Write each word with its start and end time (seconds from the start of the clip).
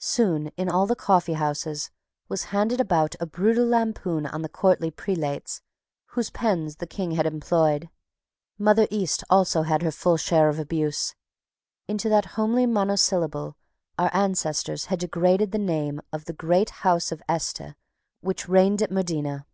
Soon 0.00 0.48
in 0.48 0.68
all 0.68 0.86
the 0.86 0.94
coffeehouses 0.94 1.90
was 2.28 2.44
handed 2.52 2.78
about 2.78 3.14
a 3.20 3.24
brutal 3.26 3.64
lampoon 3.64 4.26
on 4.26 4.42
the 4.42 4.48
courtly 4.50 4.90
prelates 4.90 5.62
whose 6.08 6.28
pens 6.28 6.76
the 6.76 6.86
King 6.86 7.12
had 7.12 7.24
employed. 7.24 7.88
Mother 8.58 8.86
East 8.90 9.20
had 9.22 9.26
also 9.34 9.62
her 9.62 9.90
full 9.90 10.18
share 10.18 10.50
of 10.50 10.58
abuse. 10.58 11.14
Into 11.86 12.10
that 12.10 12.26
homely 12.36 12.66
monosyllable 12.66 13.56
our 13.98 14.10
ancestors 14.14 14.84
had 14.92 14.98
degraded 14.98 15.52
the 15.52 15.58
name 15.58 16.02
of 16.12 16.26
the 16.26 16.34
great 16.34 16.68
house 16.84 17.10
of 17.10 17.22
Este 17.26 17.74
which 18.20 18.46
reigned 18.46 18.82
at 18.82 18.90
Modena. 18.90 19.46